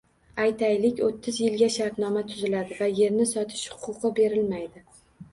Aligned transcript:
Aytaylik, 0.43 1.01
o'ttiz 1.07 1.35
yilga 1.41 1.67
shartnoma 1.75 2.23
tuziladi 2.31 2.77
va 2.79 2.87
yerni 3.01 3.27
sotish 3.33 3.67
huquqi 3.83 4.11
berilmaydi. 4.21 4.83